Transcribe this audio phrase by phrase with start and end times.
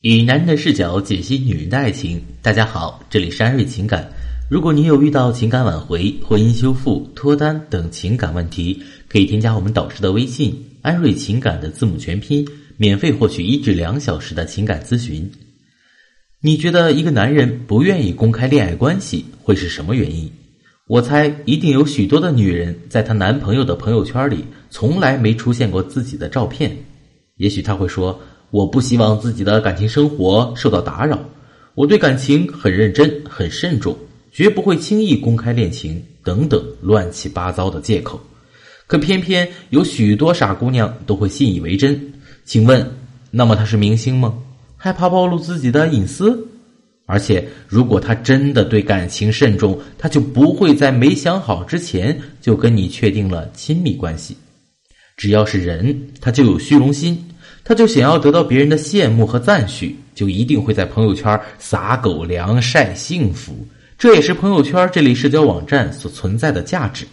[0.00, 2.22] 以男人的视角解析女人的爱情。
[2.40, 4.08] 大家好，这里是安瑞情感。
[4.48, 15.28] 如果你有遇到情感挽回、婚姻修复、脱单等情感问题，可以添加我们导师的微信“安瑞情感”的字母全拼，免费获取一至两小时的情感咨询。
[16.40, 20.30] 你觉得一个男人不愿意公开恋爱关系会是什么原因？
[20.86, 26.76] 我猜一定有许多的女人在她男朋友的朋友圈里从来没出现过自己的照片。
[27.38, 28.20] 也许她会说。
[28.50, 31.18] 我不希望自己的感情生活受到打扰，
[31.74, 33.96] 我对感情很认真、很慎重，
[34.32, 38.18] 绝不会轻易公开恋情等等乱七八糟的借口。
[38.86, 42.00] 可偏偏有许多傻姑娘都会信以为真。
[42.46, 42.90] 请问，
[43.30, 44.34] 那么他是明星吗？
[44.78, 46.46] 害怕暴露自己的隐私？
[47.04, 54.34] 而且，如果他真的对感情慎重，他就不会在没想好之前就跟你确定了亲密关系。
[55.18, 57.22] 只要是人，他就有虚荣心。
[57.68, 63.68] 他就想要得到别人的羡慕和赞许，就一定会在朋友圈撒狗粮晒幸福。
[63.98, 67.04] 这也是朋友圈这类社交网站所存在的价值。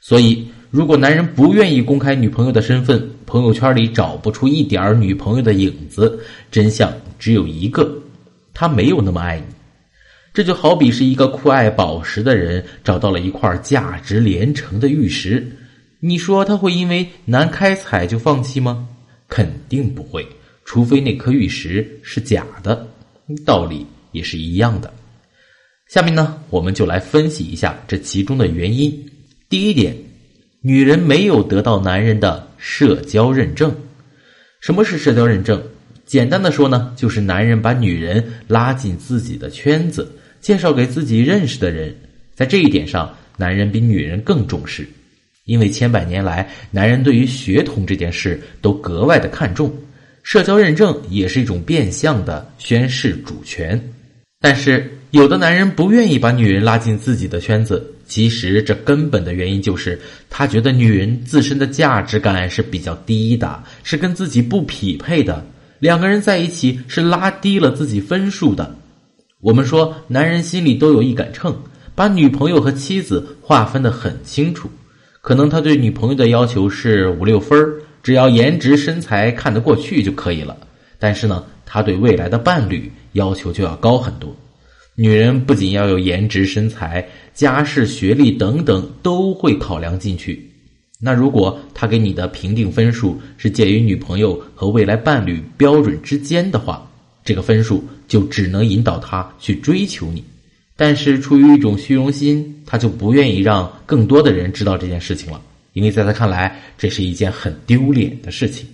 [0.00, 6.16] 所以，如果男人不愿意公开女朋友的身份，朋友圈里找不出一点女朋友的影子，
[6.48, 7.92] 真相只有一个：
[8.54, 9.46] 他没有那么爱你。
[10.32, 15.44] 这就好比是一个酷爱宝石的人找到了一块价值连城的玉石，
[15.98, 18.86] 你说他会因为难开采就放弃吗？
[19.32, 20.26] 肯定不会，
[20.62, 22.86] 除非那颗玉石是假的，
[23.46, 24.92] 道理也是一样的。
[25.88, 28.92] 下面呢，我们就来分析一下这其中的原因。
[29.48, 29.96] 第一点，
[30.60, 33.74] 女人没有得到男人的社交认证。
[34.60, 35.62] 什么是社交认证？
[36.04, 41.96] 简单的说呢，就是男人把女人拉进自己的圈子，介绍给自己认识的人。
[42.34, 44.86] 在这一点上，男人比女人更重视。
[45.44, 49.72] 因为千百年来，男人对于血统这件事都格外的看重，
[50.22, 53.80] 社交认证也是一种变相的宣示主权。
[54.40, 65.44] 但是，有的男人不愿意把女人拉进自己的圈子，其实这根本的原因就是他觉得女人自身的价值感是比较低的，是跟自己不匹配的，
[65.78, 68.76] 两个人在一起是拉低了自己分数的。
[69.40, 71.56] 我们说，男人心里都有一杆秤，
[71.94, 74.70] 把女朋友和妻子划分的很清楚。
[75.22, 77.56] 可能他对女朋友的要求是五六分
[78.02, 80.56] 只要颜值身材看得过去就可以了。
[80.98, 84.34] 但是呢，他对未来的伴侣要求就要高很多。
[84.96, 90.50] 女人不仅要有颜值、身材、家世、学历等等都会考量进去。
[90.98, 96.84] 那如果他给你的评定分数是介于女朋友和未来伴侣标准之间的话，
[97.24, 100.24] 这个分数就只能引导他去追求你。
[100.84, 105.40] 但是出于一种虚荣心，他就不愿意让更多的人知道这件事情了，
[105.74, 108.66] 因为在他看来，这是一件很丢脸的事情。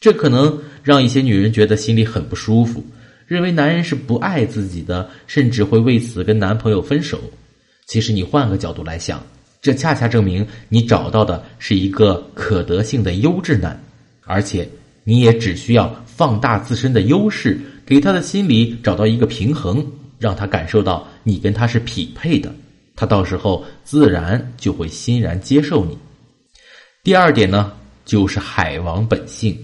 [0.00, 2.84] 这可能让一些女人觉得心里很不舒服，
[3.28, 7.20] 认为男人是不爱自己的，甚至会为此跟男朋友分手。
[7.86, 9.24] 其实你换个角度来想，
[9.62, 13.80] 这恰恰证明你找到的是一个可得性的优质男，
[14.24, 14.68] 而且
[15.04, 17.56] 你也只需要放大自身的优势，
[17.86, 19.86] 给他的心里找到一个平衡。
[20.18, 22.52] 让他感受到你跟他是匹配的，
[22.94, 25.96] 他到时候自然就会欣然接受你。
[27.02, 27.72] 第二点呢，
[28.04, 29.56] 就是海王本性。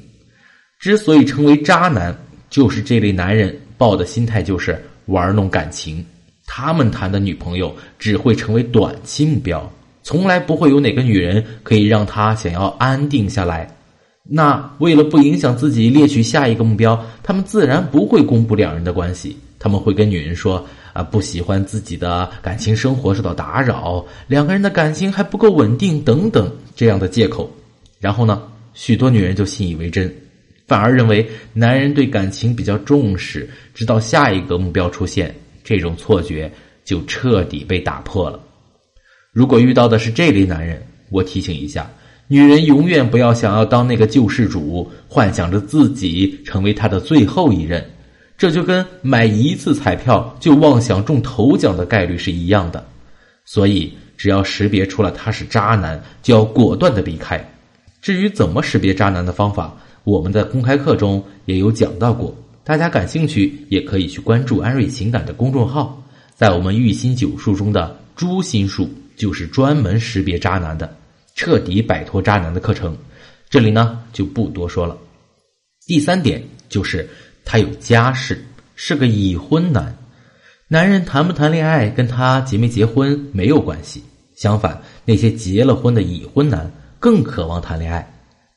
[0.79, 2.17] 之所以成为渣男，
[2.51, 6.05] 就是这类男人抱的心态就是玩弄感情。
[6.47, 13.69] 他们谈的女朋友只会成为短期目标，从来不会有哪个女人可以让他想要安定下来。
[14.25, 19.37] 那为了不影响自己猎取下一个目标，他们自然不会公布两人的关系。
[19.63, 27.49] 他们会跟女人说：“啊，不喜欢自己的感情生活受到打扰，两个人的感情还不够稳定，等等这样的借口。”
[28.01, 28.43] 然后呢，
[28.75, 30.13] 许多女人就信以为真，
[30.67, 36.51] 反而认为男人对感情比较重视，直到下一个目标出现，这种错觉
[36.85, 38.41] 就彻底被打破了。
[39.33, 41.89] 如果遇到的是这类男人，我提醒一下，
[42.27, 47.89] 女人永远不要想要当那个救世主，幻想着自己成为他的最后一任。
[48.43, 52.85] 这就跟买一次彩票就妄想中头奖的概率是一样的，
[53.45, 57.39] 所以只要识别出了他是渣男，就要果断的避开。
[58.01, 59.73] 至于怎么识别渣男的方法，
[60.03, 66.03] 我们在公开课中也有讲到过，大家感兴趣也可以去关注安瑞情感的公众号，
[66.35, 70.93] 在我们玉心九术中的诛心术就是专门识别渣男的，
[71.37, 72.99] 彻底摆脱渣男的课程，
[73.49, 74.99] 这里呢就不多说了。
[75.87, 77.09] 第三点就是。
[77.45, 78.45] 他有家室，
[78.75, 79.97] 是个已婚男。
[80.69, 84.03] 男人谈不谈恋爱跟他结没结婚没有关系。
[84.35, 88.09] 相反，那些结了婚的已婚男更渴望谈恋爱。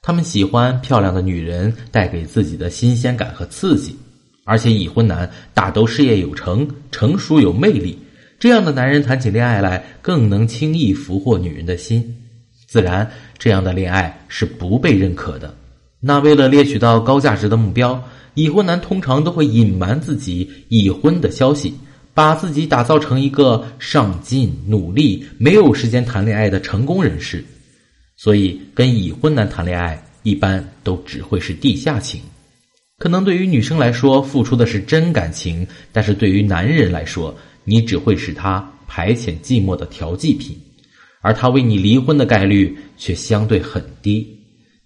[0.01, 3.97] 他们喜欢漂亮的女人带给自己的新鲜感和刺激。
[4.47, 7.97] 而且已婚男大都事业有成、成熟有魅力，
[8.37, 12.15] 这样的男人谈起恋爱来更能轻易俘获女人的心。
[12.67, 13.09] 自然，
[13.39, 15.51] 这样的恋爱是不被认可的。
[15.99, 17.99] 那为了猎取到高价值的目标，
[18.35, 21.73] 已婚男通常都会隐瞒自己已婚的消息，
[22.13, 27.43] 把自己打造成一个上进、努力、没有时间谈恋爱的成功人士。
[28.17, 32.21] 所以，跟已婚男谈恋爱一般都只会是地下情。
[32.97, 37.35] 可能对于女生来说，付出的是真感情；但是对于男人来说，
[37.65, 40.57] 你只会是他排遣寂寞的调剂品，
[41.21, 44.25] 而他为你离婚的概率却相对很低。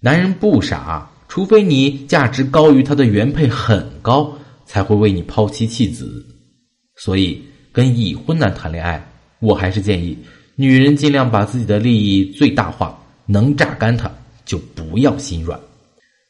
[0.00, 4.36] 男人不傻，除非你价值高于他的原配很高，
[4.66, 6.26] 才会为你抛妻弃子。
[6.96, 7.40] 所以，
[7.70, 9.00] 跟已婚男谈恋爱，
[9.38, 10.18] 我还是建议
[10.56, 14.10] 女人尽量把自己的利益最大化，能榨干他
[14.44, 15.58] 就不要心软。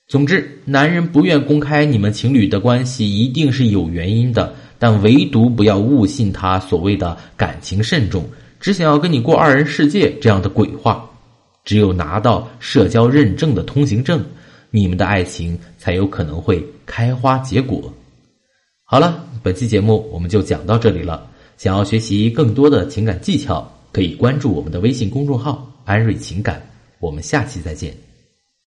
[0.07, 4.55] 总之，男人不愿公开你们情侣的关系，一定是有原因的。
[4.79, 8.29] 但唯独不要误信他所谓的感情慎重，
[8.61, 11.07] 只想要跟你过二人世界这样的鬼话。
[11.65, 14.23] 只有拿到社交认证的通行证，
[14.71, 17.93] 你们的爱情才有可能会开花结果。
[18.85, 21.29] 好了，本期节目我们就讲到这里了。
[21.57, 26.61] 想要学习更多的情感技巧，可以关注我们的微信公众号“安瑞情感”。
[27.01, 28.10] 我们下期再见。